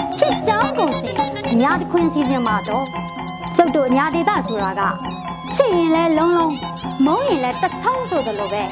[0.00, 1.16] ဟောင်းတွေကဖြစ်ကြောင်းကုန်စင်
[1.52, 2.86] အညာတခွင်စီစဉ်မှာတော့
[3.56, 4.82] ကျုပ်တို့အညာဒေတာဆိုတာက
[5.54, 6.54] ချစ်ရင်လဲလုံးလုံး
[7.04, 8.62] မုန်းရင်လဲတဆောင်းဆိုတယ်လို့ပဲ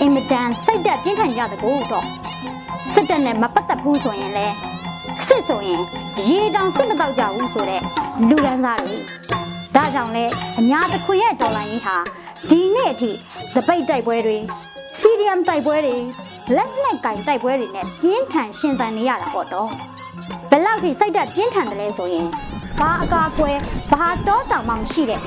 [0.00, 2.06] အင်မတန်စိတ်တက်ပြင်းထန်ကြတဲ့ကိုတော့
[2.92, 4.46] စစ်တပ်နဲ့မပတ်သက်ဘူးဆိုရင်လဲ
[5.26, 5.82] စစ်ဆိုရင်
[6.28, 7.82] ရေတောင်စစ်မတော့ကြဘူးဆိုတဲ့
[8.28, 8.96] လူရန်သားတွေ
[9.74, 10.24] ဒါကြောင့်လဲ
[10.58, 11.96] အညာတခွင်ရဲ့ဒေါ်လာရင်းဟာ
[12.50, 13.10] ဒီနေ့အထိ
[13.54, 14.36] သပိတ်တိုက်ပွဲတွေ
[14.98, 15.96] စီရီယမ်တိုက်ပွဲတွေ
[16.56, 19.70] လက်လက်ကင်တိုက်ပွဲတွေနဲ့ပြင်းထန်ရှင်သန်နေရတာပေါ့တော့
[20.50, 22.26] ဘယ်လောက်ထိစိတ်သက်ပြင်းထန်တယ်လဲဆိုရင်
[22.78, 23.58] ဘာအကာအကွယ်
[23.92, 25.20] ဘာတော့တောင်မှမရှိတဲ့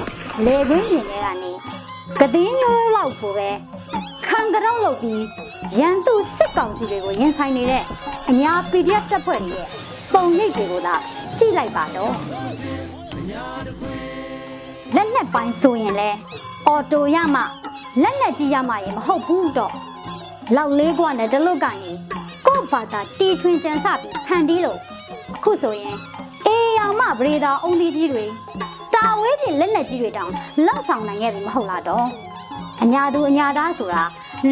[0.46, 1.52] လေကွင်းပြင်တွေကနေ
[2.20, 3.50] ကတိင်းရိုးလောက်ကိုပဲ
[4.26, 5.24] ခံကြောက်လုပ်ပြီး
[5.78, 7.84] ရန်သူစစ်ကောင်စီတွေကိုရင်ဆိုင်နေတဲ့
[8.30, 9.68] အညာ PDF တပ်ဖွဲ့တွေရဲ့
[10.14, 10.96] ပုံရိပ်တွေကိုသာ
[11.38, 12.14] ကြည့်လိုက်ပါတော့
[14.96, 16.10] လက်နက်ပိုင်းဆိုရင်လဲ
[16.68, 17.42] အော်တိုရမှ
[18.02, 19.74] လက်နက်ကြီးရမှရင်မဟုတ်ဘူးတော့
[20.56, 22.13] လောက်လေးကွာနဲ့တလုတ်ကနေကို့
[22.74, 24.80] ဘာသာတီထွင်ကြံစပြီးဖန်တီးလို့
[25.36, 25.98] အခုဆိုရင်
[26.46, 28.26] အေးရောင်မဗရေတာအုံဒီကြီးတွေ
[28.96, 30.32] တာဝဲပြင်လက်လက်ကြီးတွေတောင်
[30.66, 32.08] လောက်ဆောင်နိုင်ခဲ့ပြီမဟုတ်လားတော့
[32.84, 34.04] အညာသူအညာသားဆိုတာ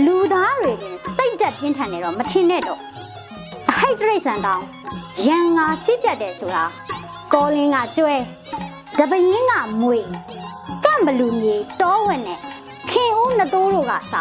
[0.05, 2.79] လူသားတွေတင်စိတ်တက်ပြင်းထန်နေတော့မထင်နဲ့တော့
[3.69, 4.63] အဟိတ်တရိတ်ဆန်တောင်
[5.27, 6.63] ရန်ငါစစ်ပြတ်တယ်ဆိုတာ
[7.33, 8.15] ကောလင်းကကျွဲ
[8.97, 9.99] တပင်းကမွေ
[10.85, 12.39] ကန့်ဘလူမြေတောဝက်နဲ့
[12.89, 14.15] ခင်ဦးနှစ်တိုးတို့ကစ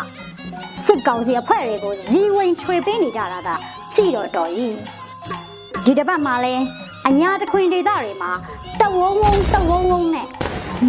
[0.84, 3.50] စစ်ကောင်စီအဖွဲ့တွေကိုဇီဝင်ချွေပေးနေကြတာက
[3.94, 4.76] ကြည့်တော့တော်ကြီး
[5.84, 6.54] ဒီတစ်ပတ်မှာလဲ
[7.08, 8.32] အညာတခွင်ဒေသတွေမှာ
[8.80, 10.26] တဝုံဝုံတဝုံဝုံနဲ့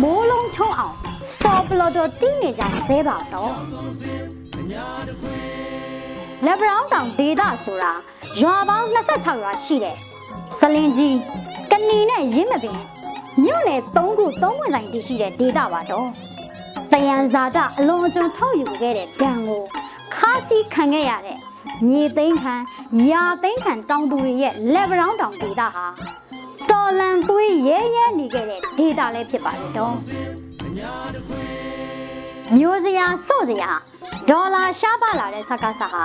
[0.02, 0.96] မိုးလုံးချုံအောင်
[1.40, 3.54] စော်ပလော်တော်တီးနေကြသေးပါတော့
[6.46, 7.94] လက်ဘရောင်းတောင်ဒေသဆိုတာ
[8.42, 9.98] ရွာပေါင်း26ရွာရှိတယ်
[10.60, 11.18] စလင်ကြီး
[11.72, 12.80] ကဏီနဲ့ရင်းမပင်
[13.44, 16.08] မြို့နယ်3ခု3ဝင်ဆိုင်တည်ရှိတဲ့ဒေသပါတော့
[16.92, 19.62] တယံဇာတအလွန်အကျွံထုတ်ယူခဲ့တဲ့ဒဏ်ကို
[20.16, 21.38] ခါးစီးခံခဲ့ရတဲ့
[21.88, 22.56] မြေသိမ်းခံ
[23.12, 25.86] ရာသိမ်းခံတောင်သူတွေရဲ့လက်ဗရောင်းတောင်ဒေတာဟာ
[26.70, 29.96] တော်လန်သွေးရဲရဲနေခဲ့တဲ့ဒေတာလည်းဖြစ်ပါတယ်တော့
[32.58, 33.70] မျိုးစရာစို့စရာ
[34.30, 36.04] ဒေါ်လာရှားပါလာတဲ့စကားစာဟာ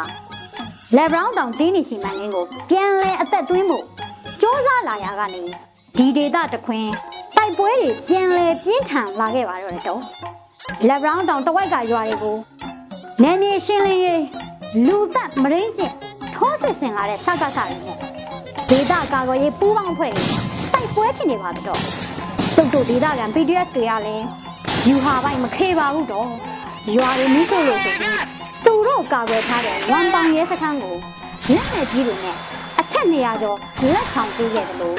[0.97, 5.41] လက်ဗရောင်းတောင်ဂျင်းနီစီမံကိန်းကိုပြန်လဲအသက်သွင်းဖို့စ조사လာရကနေ
[5.97, 6.87] ဒီဒေတာတခွင်
[7.37, 10.03] တိုက်ပွဲတွေပြန်လဲပြင်းထန်လာခဲ့ပါတော့တယ်တော့
[10.89, 12.37] လက်ဘရောင်းတောင်တဝိုက်ကရွာတွေကို
[13.23, 14.46] နယ်မြေရှင်းလင်းရေး
[14.85, 15.93] လူသက်မရင်းကျင်
[16.35, 17.99] ထိုးစစ်ဆင်လာတဲ့စကားစားတွေနဲ့
[18.71, 20.27] ဒေတာကာကွယ်ရေးပူးပေါင်းဖွဲ့တွေ
[20.73, 21.81] တိုက်ပွဲဖြစ်နေပါတော့
[22.57, 24.27] ကျုပ်တို့ဒေတာကန် PDF တွေကလည်း
[24.87, 26.29] ယူဟာပိုင်းမခေပါဘူးတော့
[26.97, 28.21] ရွာတွေမီးရှို့လို့ဆိုပြီး
[28.65, 30.97] သူတို့ကာကွယ်ထားတဲ့ဝမ်ပောင်ရဲစခန်းကို
[31.55, 32.37] လက်နဲ့ကြီးတွေနဲ့
[32.81, 33.59] အချက်200ကျော်
[33.93, 34.97] လက်ဆောင်ပေးခဲ့တယ်လို့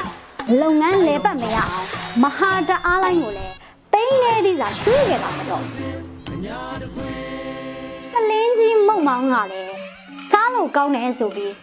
[0.60, 1.86] လုပ်ငန်းလဲပတ်မရအောင်
[2.22, 3.54] မဟာတအားလိုင်းကိုလည်း
[3.92, 5.64] ပိန်းနေသည့်စာကျွေးခဲ့တာမတော့
[8.10, 9.67] စလင်းကြီးမုံမောင်းကလည်း
[10.48, 11.54] စားလို့ကောင်းတယ်ဆိုပြီး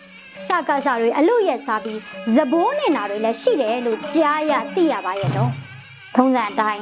[0.46, 2.00] စကားစားတွေအလို့ရက်စားပြီး
[2.35, 5.51] ဇဘိုးနေတာတွေလည်းရှိတယ်လို့ကြားရသိရပါရဲ့တော့
[6.16, 6.81] ထုံးစံအတိုင်း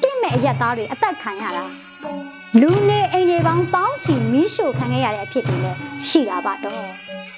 [0.00, 1.64] ပြင့်မဲ့အရက်သားတွေအသက်ခံရတာ
[2.60, 5.78] လူနေအိမ်တွေပေါင်းတောင်းချီမီးရှို့ခံခဲ့ရတဲ့အဖြစ်တွေလည်း
[6.08, 6.84] ရှိတာပါတော့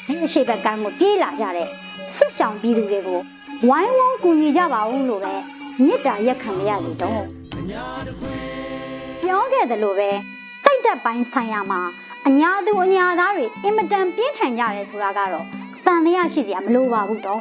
[0.06, 1.69] ဒီအရှိဘက်ကံကိုပြေးလာကြတဲ့
[2.16, 3.21] စစ်ဆောင်ပြည်သူတွေကို
[3.69, 5.34] ဝိုင်းဝန်းကူညီကြပါဦးလို့ပဲ
[5.84, 7.22] မေတ္တာရက်ခံရစီတော့
[9.22, 10.10] ပြောခဲ့တယ်လို့ပဲ
[10.65, 11.82] စိတ်တက်ပိုင်းဆိုင်ရာမှာ
[12.28, 15.47] အညာသူအညာသားတွေအင်မတန်ပြင်းထန်ကြတယ်ဆိုတာကတော့
[15.86, 17.41] တန်တရားရှိစရာမလိုပါဘူးတော့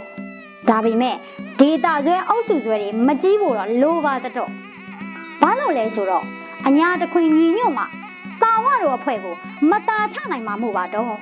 [0.69, 1.16] ဒါပေမဲ့
[1.59, 4.50] ဒေတာဆွဲအုပ်စုဆွဲတွေမကြီးဖို့တော့လိုပါတတော့
[5.41, 6.23] ဘာလို့လဲဆိုတော့
[6.68, 7.85] အညာတခွင်ညီညွတ်မှ
[8.41, 9.35] တာဝတို့အဖွဲ့ကို
[9.69, 11.16] မตาချနိုင်မှာမို့ပါတော့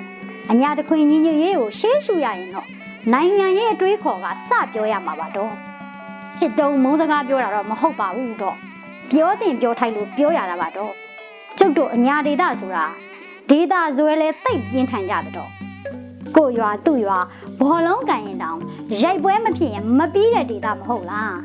[0.51, 2.67] အညာတခွင်ညီညွတ်ရေးကိုရှေးရှုရရင်တော့
[3.13, 5.53] နိုင်ငံရေးအတွေးခေါ်ကစပြောရမှာပါတော့
[6.39, 8.57] စစ်တုံးမုန်းစကားပြောတာတော့မဟုတ်ပါဘူးတော့
[9.11, 10.91] ပြောတင်ပြောထိုက်လို့ပြောရတာပါတော့
[11.57, 12.85] ကျုပ်တို့အညာဒေတာဆိုတာ
[13.49, 15.51] ဒေတာဇွဲလဲတိတ်ပြင်းထန်ကြတဲ့တော့
[16.35, 17.19] ကိုရွာသူ့ရွာ
[17.59, 18.59] ဘောလုံးကန်ရင်တောင်
[19.03, 21.37] ရိုက်ပွဲမဖြစ်ရင်မပြီးတဲ့ဒေတာမဟုတ်လား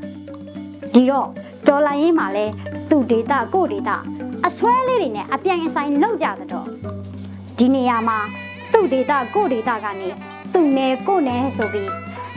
[0.94, 1.28] ဒီတော့
[1.66, 2.46] တော်လိုင်းရင်မှာလဲ
[2.90, 3.96] သူ့ဒေတာကိုဒေတာ
[4.46, 6.66] အစွဲလေးတွေနဲ့အပြိုင်အဆိုင်လောက်ကြတဲ့တော့
[7.58, 8.18] ဒီနေရာမှာ
[8.72, 10.08] သူ့ဒေတာကိုဒေတာကနေ
[10.52, 11.90] သူ့နယ်ကိုနယ်ဆိုပြီး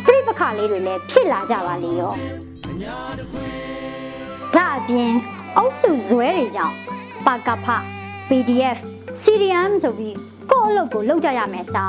[0.05, 2.13] ပြိပခလေးတွေလည်းဖြစ်လာကြပါလေရော
[4.55, 5.11] ဒါအပြင်
[5.57, 6.75] အုပ်စုဇွဲတွေကြောင့်
[7.25, 7.67] ပါကဖ
[8.29, 8.79] PDF
[9.23, 10.15] CDM ဆိုပြီး
[10.51, 11.83] ကိုယ့်အလုပ်ကိုလုပ်ကြရမယ်စာ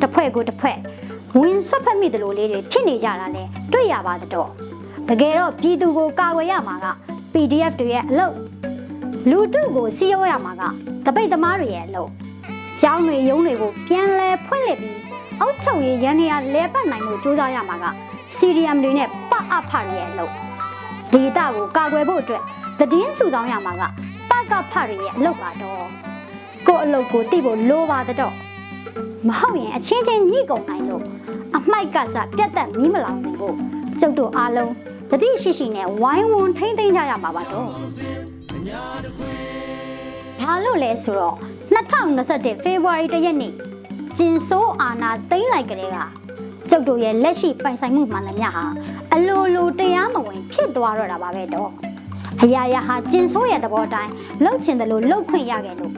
[0.00, 0.78] တစ်ဖွဲ့ကိုတစ်ဖွဲ့
[1.38, 4.50] ဝင်ဆွတ်ဖက်မိတယ်လို့လေးတွေဖြစ်နေကြတာလဲတွေ့ရပါတော့
[5.08, 6.86] တကယ်တော့ပြည်သူကိုကာကွယ်ရမှာက
[7.32, 8.34] PDF တွေရဲ့အလုပ်
[9.30, 10.62] လူထုကိုစီးရောရမှာက
[11.04, 12.10] တပိတ်သမားတွေရဲ့အလုပ်
[12.82, 14.98] ကျောင်းတွေရုံးတွေကိုပြန်လဲဖွင့်လှစ်ပြီး
[15.40, 17.86] အောက်ချုပ်ရေးရန်နေရလဲပတ်နိုင်မှုစူးစမ်းရမှာက
[18.36, 20.32] CDM တွေနဲ့ပအဖတွေရဲ့အလုပ်
[21.12, 22.42] ဒေတာကိုကာကွယ်ဖို့အတွက်
[22.78, 23.82] သတင်းစုဆောင်ရမှာက
[24.30, 25.84] ပကဖတွေရဲ့အလုပ်ပါတော့
[26.66, 28.34] ကို့အလုပ်ကိုသိဖို့လိုပါတော့
[29.28, 31.02] မဟုတ်ရင်အချင်းချင်းညှိကုန်နိုင်လို့
[31.56, 33.56] အမိုက်ကစားပြတ်သက်မီးမလောင်နိုင်ဖို့
[34.00, 34.72] ကျုပ်တို့အားလုံး
[35.10, 37.66] တတိရှိရှိနဲ့ဝိုင်းဝန်းထိမ့်သိမ်းကြရမှာပါတော့
[40.40, 41.36] ဘာလို့လဲဆိုတော့
[41.74, 43.52] 2021ဖေဖော်ဝါရီတရက်နေ့
[44.18, 45.98] ကျင်ဆိုးအာနာသိမ့်လိုက်ကြတဲ့က
[46.70, 48.64] ကျုပ်တို့ရဲ့လက်ရှိပိုင်ဆိုင်မှုမှန်သမျှဟာ
[49.14, 51.70] အလိုလိုတရားမဝင်ဖြစ်သွားတော့တာပါပဲတော့
[52.42, 54.10] အရာရာဟာကျင်ဆိုးရဲ့သဘောတိုင်း
[54.44, 55.92] လှုပ်ချင်တယ်လို့လှုပ်ခွင့်ရခဲ့လို့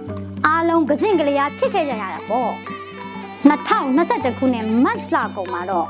[0.47, 2.53] အားလုံးကစင့်ကလေးအားဖြစ်ခဲ့ကြရတာပေါ့
[3.49, 5.87] 2021ခုနှစ်မတ်လကုန်မှာတော့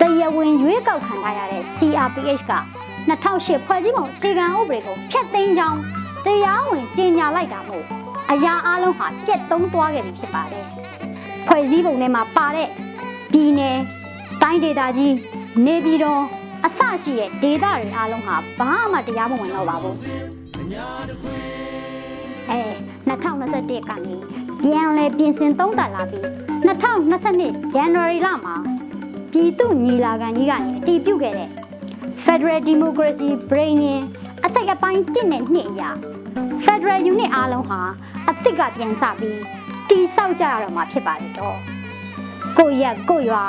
[0.00, 2.54] တရားဝင်ရွေးကောက်ခံထားရတဲ့ CRPH က
[3.08, 5.78] 2008ဖွဲ့စည်းပုံအခြေခံဥပဒေကိုဖျက်သိမ်းကြောင်း
[6.26, 7.84] တရားဝင်ကြေညာလိုက်တာမို့
[8.30, 10.66] အရာအလုံးဟာပြက်သုံးသွားခဲ့ပြီဖြစ်ပါတယ်။
[11.46, 12.68] ဖွဲ့စည်းပုံထဲမှာပါတဲ့
[13.32, 13.78] ပြည်နယ်
[14.42, 15.14] တိုင်းဒေသကြီး
[15.64, 16.22] နေပြည်တော်
[16.66, 19.94] အစရှိတဲ့ဒေသတွေအားလုံးဟာဘာမှတရားမဝင်တော့ပါဘူး။
[22.50, 22.60] အဲ
[23.08, 24.14] 2021ကနေ
[24.62, 26.26] ပြန်လဲပြင်ဆင်သုံးသပ်လာပြီး
[26.66, 28.54] 2022 January လမှာ
[29.32, 31.50] ပြည်သူညီလာခံကြီးကနေအတည်ပြုခဲ့တဲ့
[32.24, 33.82] Federal Democracy Brain
[34.44, 35.90] အစိတ်အပိုင်း1နဲ့2အရာ
[36.64, 37.80] Federal Unit အားလုံးဟာ
[38.26, 39.40] အစ်စ်ကပြန်စပြီး
[39.88, 41.56] တိဆောက်ကြရတော့မှာဖြစ်ပါတယ်တော့
[42.58, 43.44] ကိုရက်ကိုရွာ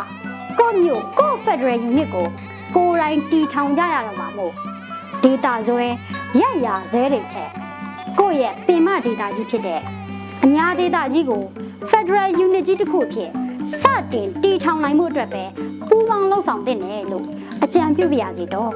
[0.60, 2.27] ကိုမြို့ကို Federal Unit ကို
[2.75, 4.54] ကိုယ်တိုင်တီထောင်ကြရတော့မှာမို့
[5.24, 5.86] ဒေတာဇွဲ
[6.42, 7.52] ရရဇဲတွေထက်
[8.20, 9.81] ကိုရဲ့ပင်မဒေတာကြီးဖြစ်တဲ့
[10.46, 11.44] အညာဒေတာကြီးကို
[11.90, 13.30] Federal Unit ကြီးတစ်ခုဖြစ်
[13.80, 13.81] စ
[14.12, 15.44] တင်တီထောင်နိုင်မှုအတွက်ပဲ
[15.90, 17.25] ပူးပေါင်းလှုပ်ဆောင်တင်တယ်လို့
[17.64, 18.72] အကြံပြုပြရစီတော့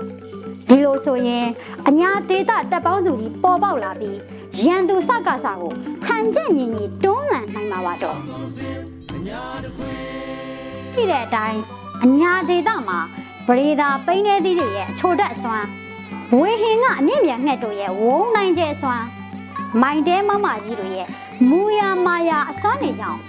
[0.67, 1.45] ဒီလိုဆိုရင်
[1.87, 4.17] အညာဒေတာတပ်ပေါင်းစုကြီးပေါ်ပေါက်လာပြီး
[4.63, 5.73] ရန်သူစကားစာကို
[6.05, 8.17] ဟန်ချက်ညီညီတွန်းလှန်နိုင်မှာပါတော့
[10.93, 11.59] ဒီတဲ့အတိုင်း
[12.03, 12.99] အညာဒေတာမှာ
[13.47, 15.67] ပရိသာပိန်းနေသီးတွေရဲ့အချိုတက်အစွမ်း
[16.37, 19.05] ဝေဟင်ကအမြင့်မြန်ငှက်တို့ရဲ့ဝုံနိုင်ကျဲအစွမ်း
[19.81, 21.07] မိုင်တဲမမကြီးတို့ရဲ့
[21.49, 23.19] မူယာမာယာအစွမ်းနေကြောင်း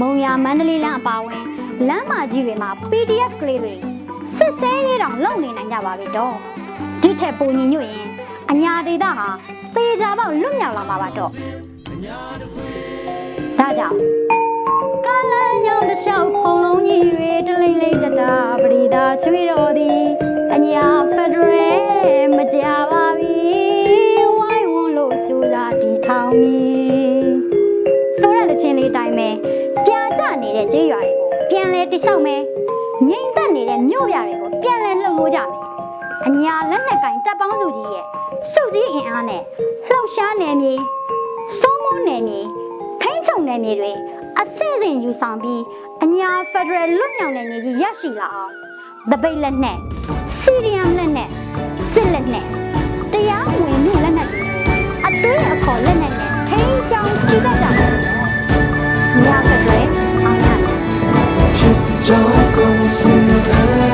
[0.00, 1.42] မုံရမန္တလေးလမ်းအပါဝင်
[1.88, 3.74] လမ်းမကြီးတွေမှာ PDF ကလေးတွေ
[4.36, 6.34] စစ်စဲရေးတောင်လုပ်နေနိုင်ကြပါပြီတော့
[7.02, 8.08] ဒီထက်ပိုညီညွတ်ရင်
[8.50, 9.28] အညာဒေတာဟာ
[9.74, 11.30] သေချာပေါက်လွတ်မြောက်လာမှာပါတော့
[13.58, 13.96] ဒါကြောင့်
[15.06, 15.34] ကာလ
[15.64, 17.50] ညောင်းတစ်လျှောက်ဖုံလုံးကြီးတွေတ
[17.84, 20.00] လိမ့်လိမ့်တတာပရိသာချွေတော်သည်
[20.54, 22.58] အညာဖက်ဒရယ်မကြ
[22.90, 23.36] ပါပြီ
[24.36, 27.28] ဝိုင်းဝန်းလို့ကြိုးစားတီထောင်မည်
[28.18, 29.28] ဆိုတဲ့တခြင်းလေးတိုင်းပဲ
[29.86, 32.42] ပြာကျနေတဲ့ကြေးရွာတွေကိုပြန်လဲတိဆောက်မယ်
[33.08, 35.50] ငိမ့်သက်နေတဲ့မြို့ပြတွေကိုပြန်လဲလှုပ်လို့ကြမယ်
[36.26, 38.04] အညာလက်နက်ကင်တပ်ပေါင်းစုကြီးရဲ့
[38.52, 39.42] စုစည်းအင်အားနဲ့
[39.88, 40.72] လှုပ်ရှားနယ်မြေ
[41.60, 42.40] စိုးမိုးနယ်မြေ
[43.00, 43.92] ထိန်းချုပ်နယ်မြေတွေ
[44.40, 45.62] အဆင့်ဆင့်ယူဆောင်ပြီး
[46.04, 48.52] အညာဖက်ဒရယ်လွတ်မြောက်နယ်မြေကြီးရရှိလာအောင်
[49.10, 49.78] တပိတ်လက်နဲ့
[50.38, 51.28] စီရီယမ်လက်နဲ့
[51.90, 52.44] စစ်လက်နဲ့
[53.12, 54.28] တရားဝင်မှုလက်နဲ့
[55.06, 57.92] အသွေးအခေါ်လက်နဲ့နဲ့ထိန်းချောင်းချီတတ်ကြတယ်။
[59.24, 59.88] ညာဖက်ဒရယ်
[60.24, 60.80] အောင်ရမယ်
[61.56, 63.93] ဖြစ်ကြောင်းကုန်စင်